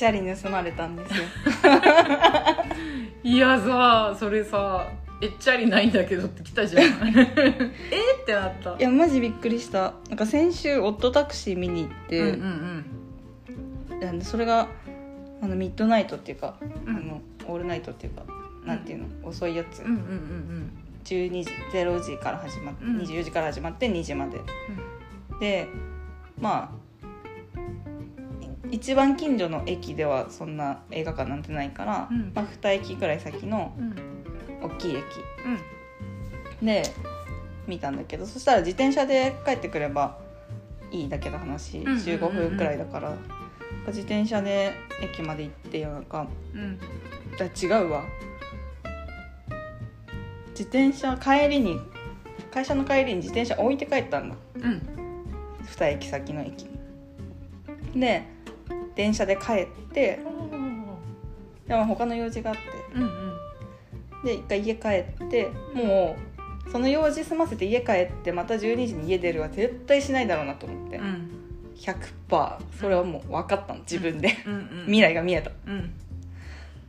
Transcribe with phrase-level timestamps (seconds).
[0.00, 1.24] ちゃり盗まれたんですよ。
[3.22, 4.88] いやさそれさ
[5.20, 6.82] えっちゃりないんだけどって来たじゃん。
[7.18, 8.76] えってなった。
[8.78, 9.92] いやマジびっくりした。
[10.08, 12.40] なんか先週オットタクシー見に行って、うん
[14.00, 14.68] うんあのそれが
[15.42, 16.54] あのミッドナイトっていうか、
[16.86, 16.96] うん。
[16.96, 18.22] あのオールナイトっていうか
[18.64, 19.28] なんていうの？
[19.28, 20.72] 遅いやつ、うんうんうんうん。
[21.04, 22.96] 12時0時から始まって、うん。
[23.00, 24.40] 24時から始まって2時まで。
[25.40, 25.68] で
[26.40, 26.89] まあい
[28.70, 32.32] 一番近所の駅ではそんな映画館なんてないから、うん。
[32.34, 33.94] まあ、2駅くらい先のうん。
[34.62, 35.02] 大きい駅
[36.60, 36.66] うん。
[36.66, 36.82] で
[37.66, 40.18] 見たんだけどそしたら自転車で帰ってくれば
[40.90, 42.04] いいだけの話、んうんうんうん。
[42.04, 43.14] 15分くらいだから。
[43.86, 46.78] 自転車で駅まで行って夜中うん。
[46.78, 48.04] だ違うわ。
[50.50, 51.78] 自転車帰りに
[52.50, 54.36] 会社の帰りに自転車置いて帰ったんだ。
[54.56, 54.82] うん。
[55.64, 56.66] 2駅先の駅。
[57.94, 58.24] にで
[58.94, 60.20] 電車で帰って
[61.66, 62.62] でも他の用事があって
[62.94, 64.88] うんうんで一回家帰
[65.24, 66.16] っても
[66.66, 71.30] うその用事済ませて家帰ってまた12時に家出るは絶対しないだろうなと思って、うん
[71.80, 75.50] 100%それはもう分かったの自分で、うんうん未来が見えた。
[75.66, 75.90] うん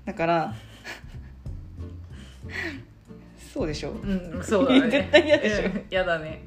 [0.03, 0.53] だから
[3.53, 3.91] そうでしょ？
[3.91, 3.93] う
[4.39, 4.89] んそうだね。
[4.89, 5.65] 絶対嫌でしょ？
[5.65, 6.41] うん嫌だね。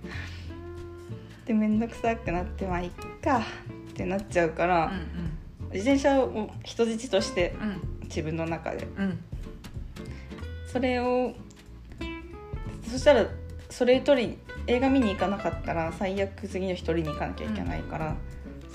[1.46, 2.90] で面倒くさくなってまあいっ
[3.22, 5.33] かってなっちゃうから、うん
[5.74, 8.04] 自転車を人質としてうん。
[8.04, 8.86] 自分の中で。
[8.96, 9.18] うん。
[10.66, 11.34] それを
[12.88, 13.26] そしたら
[13.70, 18.16] それ取り映画見に行かなかったら最悪次の日取りに行かなきゃいけないから、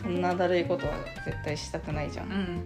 [0.02, 0.94] そんなだるいことは
[1.26, 2.62] 絶対したくないじゃん、っうん。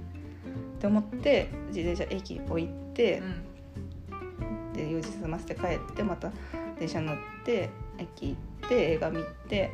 [0.80, 4.73] て思って自転車駅置いてう、ん。
[4.73, 6.31] で用事済ませて帰ってまた
[6.80, 9.72] 電車乗って駅行って映画見て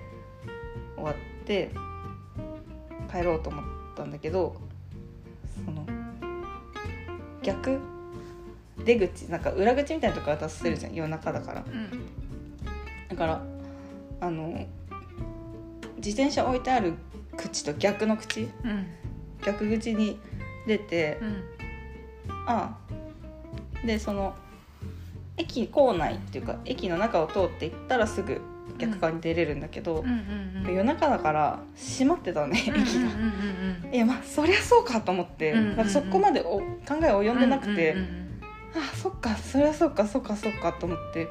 [0.96, 1.16] 終わっ
[1.46, 1.72] て
[3.12, 3.66] 帰ろうと思っ
[4.00, 4.56] たんだけど
[5.66, 5.86] その
[7.44, 7.80] 逆
[8.86, 11.66] 出口なんか裏口みたいなとこから出せるじゃん夜中だから。
[11.68, 12.06] うん。
[13.10, 13.44] だから
[14.22, 14.66] あの
[15.98, 16.94] 自転車置いてある
[17.36, 18.88] 口と逆の口うん。
[19.44, 20.18] 逆口に
[20.66, 21.44] 出てうん。
[22.48, 22.78] あ
[23.84, 24.34] あでその
[25.40, 28.42] 駅構内っていうか駅の中を通って行ったらすぐ
[28.78, 32.76] 逆側に出れるんだけどうん、うんうん夜中だから閉まってたのね駅が。
[32.76, 38.30] うんうんうんいやまあそりゃそうかと思って、うんうんそこまでお考え及んでなくて、うんうん
[38.76, 41.30] あそっかそりゃそうかそっかそっかと思ってうん。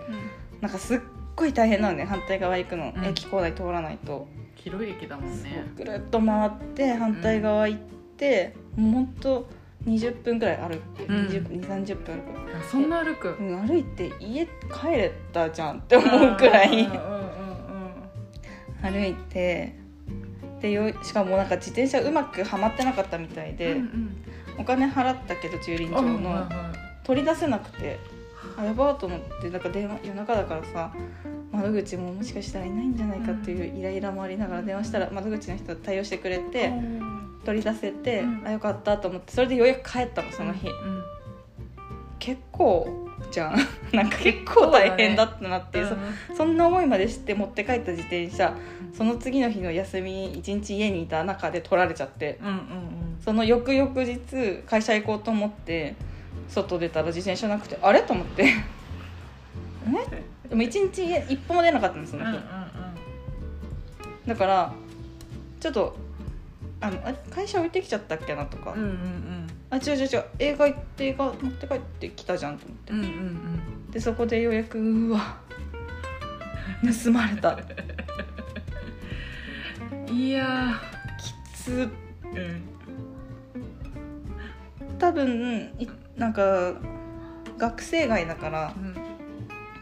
[0.61, 0.99] なんかすっ
[1.37, 3.05] ごい大変なのね反対側行くの、うん。
[3.05, 4.27] 駅構内通らないと。
[4.57, 5.65] 広い駅だもんね。
[5.77, 7.81] ぐるっと回って反対側行っ
[8.17, 9.49] て、もうほんと
[9.87, 11.27] 20分くらい歩く、うん。
[11.27, 13.37] 20 2 3 0分歩そんな歩く？
[13.41, 16.85] うん歩いて家帰れたじゃんって思うくらい。
[16.85, 16.99] うんうんうん
[18.81, 19.75] 歩いて
[20.61, 24.17] でよしかもなんか自転車うまくはまってなかったみたいで、うんうん。
[24.59, 26.49] お金払ったけど駐輪場の、
[27.05, 27.99] 取り出せなくて
[28.57, 30.93] あやばーと思ってなんか電話夜中だからさ
[31.53, 36.73] 窓口ももしかしたらいないんじゃないかっていうイライラもありながら電話したら窓口の人対応してくれて
[37.45, 38.47] 取り出せて、うん。
[38.47, 41.03] あよかったと思ってそれでようやく帰ったのその日、うん
[42.19, 43.57] 結構じゃん。
[43.97, 45.97] なんか結構大変だったなっていう、
[46.31, 48.55] そそんな思いまでして持って帰った自転車
[48.93, 52.57] その次の日の休み一日家にいた中で取られちゃってうんうん
[53.25, 55.95] その翌々日会社行こうと思って
[56.49, 58.03] 外出たら自転車なくてあれ？
[58.03, 58.45] と思って。
[59.87, 60.49] え？
[60.49, 62.43] でも一日家一歩も出なかったんですその日、うんうん。
[64.27, 64.73] だから
[65.61, 65.97] ちょっと
[66.81, 69.47] あのあ会社置いてきちゃったっけなとか、うんうんうん。
[69.71, 70.25] あ違う違う違う。
[70.39, 73.91] 映画行って映画持って帰ってきたじゃんと思って、うんうんうん。
[73.91, 75.39] でそこでようやくうわ。
[77.05, 77.51] 盗まれた。
[77.51, 77.57] う
[80.13, 80.81] んいや
[81.19, 81.71] きつ。
[81.71, 81.91] ー
[82.35, 82.63] うん。
[84.99, 86.75] 多分いなんか
[87.57, 88.75] 学生街だから。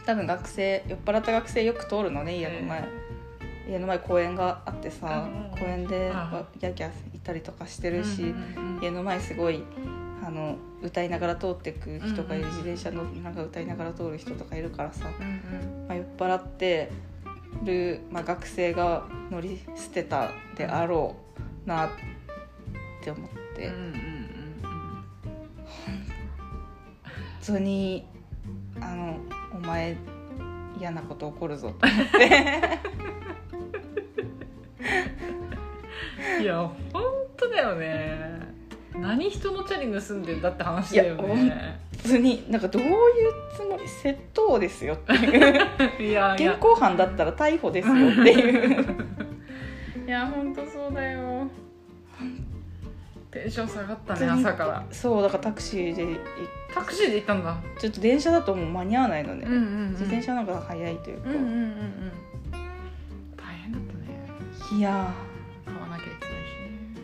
[0.07, 2.85] 多分学生酔っ払った学生よく通るのね家の前、
[3.69, 6.13] 家の前公園があってさ、うん公園で
[6.59, 8.35] ギャーギャーいたりとかしてるし、
[8.83, 9.65] 家の前すごい
[10.25, 15.07] あの歌いながら通ってく人がいる、自転車のなんか歌いながら通る人とかいるからさ、
[15.89, 16.91] まあ、酔っ払って
[17.65, 21.17] る、まあ、学生が乗り捨てたであろ
[21.65, 21.91] うなっ
[23.03, 23.75] て思って、本
[27.47, 28.07] 当に
[28.81, 29.19] あの
[29.55, 29.97] お前
[30.79, 32.27] 嫌なこと起こるぞと思って。
[36.39, 37.03] う んいや本
[37.37, 38.37] 当だよね。
[38.95, 41.81] 何人のチャリ盗んでんだって話だよね。
[41.93, 42.93] 普通になんかどういう
[43.55, 46.09] つもり窃盗ですよっていう。
[46.11, 48.87] いや現行犯だったら逮捕ですよっていう。
[50.07, 51.45] いや本当そうだよ。
[51.45, 51.49] っ
[53.31, 54.85] テンション下がったね朝から。
[54.91, 56.07] そうだからタクシーでい
[56.77, 62.13] タクシーで行ったんだちょっと電車だともう間に合わないのね、うんうん、うん、自転車の方が早いというか、うんうんうんうん。
[63.35, 64.79] 大変だったね。
[64.79, 65.15] いや。
[65.65, 66.95] 買わなきゃいけないしね。
[66.95, 67.01] ー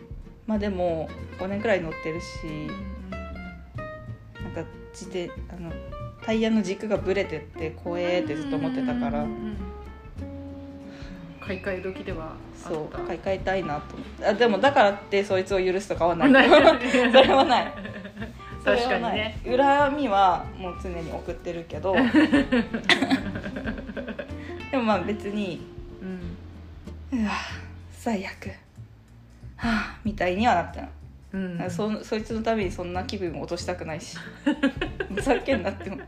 [0.47, 1.09] まあでも
[1.39, 2.27] 5年くらい乗ってるし。
[2.45, 3.13] うん
[4.43, 5.73] なんか自転あの
[6.23, 9.23] タイヤの軸がブレてって怖えってずっと思ってたから。
[9.23, 9.57] うんうんうん
[11.45, 12.31] 買い替え時ではあっ
[12.63, 12.69] た。
[12.69, 14.27] そう買い替えたいなと思って。
[14.27, 16.49] あでもだからってそいつを許すとかはない。
[16.49, 16.55] そ
[17.11, 17.73] それはない
[18.65, 19.13] 確かはない。
[19.13, 19.57] にね。
[19.57, 21.95] 恨みはもう常に送ってるけど。
[24.71, 25.61] でもまあ別に
[27.13, 27.21] うん。
[27.21, 27.33] うわ
[27.93, 28.49] 最悪。
[29.57, 30.89] はあみたいにはなったの、
[31.35, 31.71] うん。
[31.71, 34.17] そそいつのためにそんな気分を落としたくないし。
[35.15, 35.99] ふざけんなっても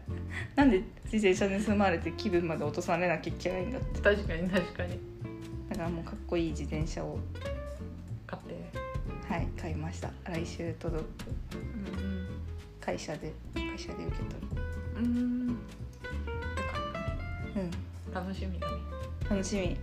[0.56, 4.00] なんで自転車盗まれて気分まで落とされなきゃいけないんだって。
[4.00, 4.98] 確かに確かに。
[5.68, 7.18] だからもうかっこいい自転車を
[8.26, 8.54] 買って
[9.28, 11.06] はい買いました来週届く
[11.56, 12.03] うん
[12.84, 14.34] 会社で会社で受け取
[14.96, 15.48] うんうん。
[15.48, 17.16] よかったね
[17.56, 18.14] るうん。
[18.14, 18.76] 楽しみだね。
[19.30, 19.76] 楽しみ。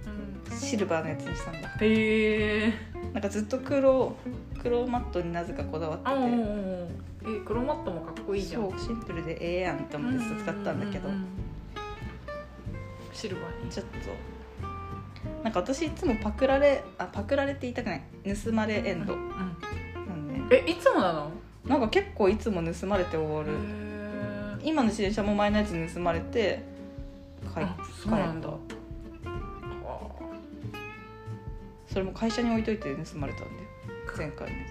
[0.50, 0.57] うん。
[0.57, 1.69] シルバーのやつにしたんだ。
[1.81, 2.74] へえ
[3.13, 4.15] なんかずっと黒
[4.62, 6.19] 黒マットになぜかこだわってあて
[7.24, 8.69] え黒マットもかっこいいじゃん。
[8.69, 11.25] そうシンプルでええやんって思ってずっと使ったんだけど、うううん。
[13.12, 13.71] シルバーに。
[13.71, 13.92] ちょっと。
[15.44, 18.03] なんか私いつもパクられあパクられって言いたくない。
[18.44, 19.13] 盗まれエンド。
[19.13, 19.30] うん。
[19.30, 21.31] なんで、えいつもなの？
[21.66, 23.56] なんか結構いつも盗まれて終わる、へ
[24.63, 26.63] 今の自転車も前のやつ盗まれて
[27.54, 28.50] 買いあそうなんだ。
[31.88, 33.52] それも会社に置いといて盗まれたんだよ
[34.18, 34.69] 前回のやつ。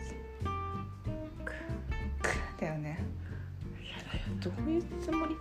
[2.60, 2.98] だよね。
[4.42, 5.36] どういうつもり？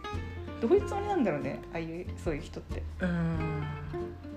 [0.62, 2.84] どういうつもりなんだろうねああいうそういう人って。
[3.00, 3.62] うん。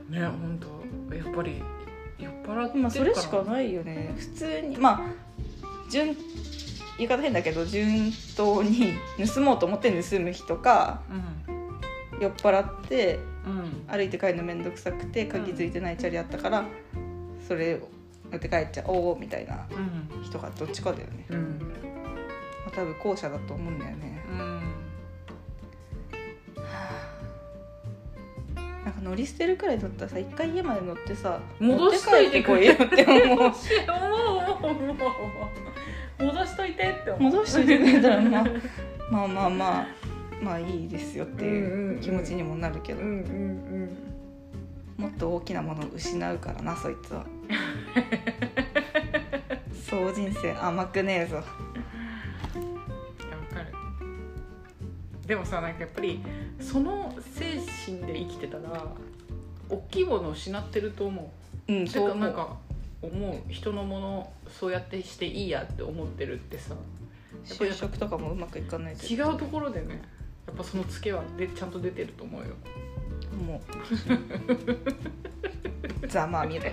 [0.09, 0.61] ね本
[1.09, 1.61] 当やっぱり
[2.19, 2.73] 酔っ払ってるから。
[2.75, 4.14] まあそれしかないよね。
[4.17, 5.00] 普通にまあ
[5.91, 6.14] 順
[7.02, 8.94] 言い方変だけど順当に
[9.34, 11.02] 盗もうと思って盗む人か
[12.20, 13.52] 酔っ払ってうん。
[13.52, 16.64] うん歩いて帰るの面倒くさくて鍵ついてないチャリあったから
[17.46, 17.88] それを
[18.31, 20.22] 乗って帰っちゃおうみたいなうん。
[20.22, 21.58] 人がどっちかだよね、うん。
[22.64, 24.25] まあ、多分後者だと思うんだよね。
[24.31, 24.62] うん。
[28.84, 33.38] なんか乗り捨てるくらいだったらさ一回家まで乗ってさ戻して持って帰ってこいよって思う。
[33.43, 33.52] 思う
[34.62, 35.71] 思う思う
[36.19, 37.23] 戻しといてって思う。
[37.32, 38.44] 戻しといてくれたら まあ
[39.11, 39.87] まあまあまあ
[40.43, 44.12] まあいいですよっていううん気持ちにもなるけど、うんうん
[44.97, 47.26] もっと大きなものを失うからなそいつは。
[49.91, 51.38] そう人生甘くねえぞ。
[51.38, 51.38] い
[53.29, 53.75] やわかる。
[55.26, 56.20] でもさなんかやっぱり
[56.61, 58.87] その精神で生きてたら
[59.69, 61.32] 大きいものを失ってると思
[61.69, 61.73] う。
[61.73, 62.17] うんてそう。
[62.17, 62.56] なんか
[63.02, 66.75] 思う人のものそうやってしていいやって思ってるってさ。
[67.49, 70.00] やっぱり就職とかもうまくいかないと違うところでね
[70.46, 72.49] やっぱそのツケはでちゃんと出てると思うよ。
[73.46, 73.60] も
[76.02, 76.06] う。
[76.06, 76.64] ざまあ見ろ。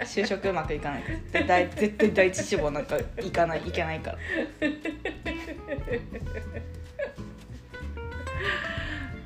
[0.00, 4.18] 就職うまくいかない絶対絶対第一志望なんか行かないいけないから。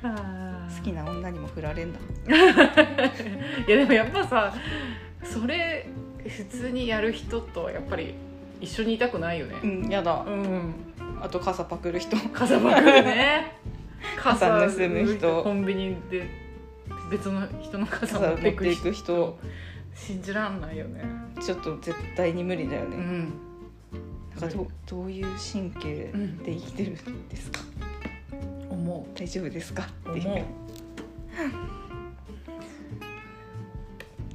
[0.81, 1.99] 好きな女にも振られんだ。
[3.67, 4.53] いやでもやっぱさ
[5.23, 5.87] それ
[6.37, 8.15] 普通にやる人とやっぱり
[8.59, 9.55] 一緒にいたくないよね。
[9.63, 10.23] うんやだ。
[10.27, 10.73] うん。
[11.21, 12.15] あと傘パクる人。
[12.33, 13.53] 傘ばかりね。
[14.17, 15.43] 傘盗む人。
[15.43, 16.27] コンビニで
[17.09, 18.83] 別の人の傘傘持ってていいく人。
[18.83, 19.39] く人
[19.93, 21.03] 信じらんないよね。
[21.41, 23.33] ちょっと絶対に無理だよね、うん。
[24.39, 26.11] なんかどどういう神経
[26.43, 27.59] で生きてるんですか、
[28.69, 29.87] 思大丈夫ですか？
[30.05, 30.27] うっていう。
[30.27, 30.45] 思う。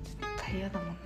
[0.05, 1.06] 絶対嫌だもんな、うんまあ、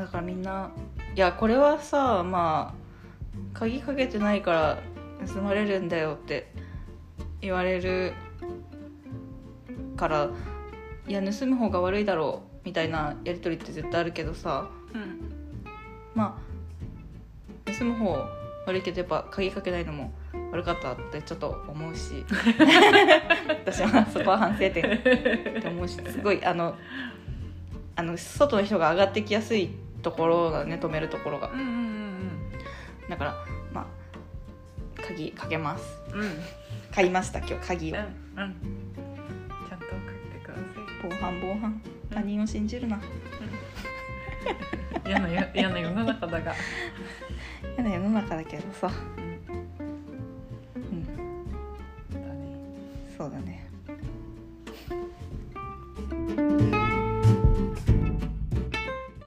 [0.00, 0.70] だからみんな
[1.14, 4.78] いやこれはさまあ鍵かけてないから
[5.26, 6.52] 盗まれるんだよって
[7.40, 8.14] 言われる
[9.96, 10.30] から
[11.06, 15.32] いや盗む方が悪いだろうみたいなやり取りって絶対あるけどさうん。
[16.14, 16.40] ま
[17.66, 18.26] あ盗む方
[18.66, 20.12] 悪いけどやっぱ鍵かけないのも
[20.52, 22.24] 悪かったってちょっと思うし
[23.48, 26.74] 私はそこは反省点って思うしすごいあの
[27.96, 29.70] あの外の人が上がってきやすい
[30.02, 31.50] ところだね止めるところが。
[31.50, 32.20] うんうん
[33.08, 33.34] だから
[33.72, 33.86] まあ
[35.02, 35.84] 鍵かけます。
[36.12, 36.20] うん。
[36.20, 36.30] うん
[36.92, 37.96] 買いました今日鍵を。
[37.96, 38.54] うんうん。
[39.68, 39.92] ちゃんとか
[40.32, 40.60] けてくださ
[41.02, 41.82] 防犯防犯。
[42.10, 42.96] 他人を信じるな。
[42.96, 43.00] い
[45.06, 46.54] 嫌なや嫌な世の中だが。
[47.78, 48.90] 嫌な世の中だけどさ。
[49.16, 49.20] う
[50.80, 50.82] ん。
[50.82, 51.06] うん。
[53.16, 53.69] そうだね